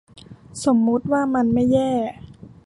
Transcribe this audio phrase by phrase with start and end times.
[0.63, 1.91] สมมติว่ามันไม่แย่